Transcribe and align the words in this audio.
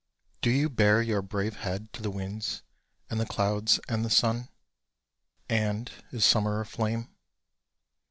Do 0.41 0.49
you 0.49 0.67
bare 0.67 0.99
your 1.03 1.21
brave 1.21 1.57
head 1.57 1.93
to 1.93 2.01
the 2.01 2.09
winds 2.09 2.63
and 3.07 3.19
the 3.19 3.25
clouds 3.27 3.79
and 3.87 4.03
the 4.03 4.09
sun? 4.09 4.49
And 5.47 5.91
is 6.11 6.25
Summer 6.25 6.59
aflame? 6.59 7.09